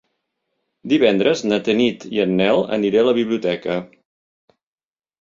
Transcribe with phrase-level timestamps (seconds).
[0.93, 3.81] Divendres na Tanit i en Nel aniré a la biblioteca.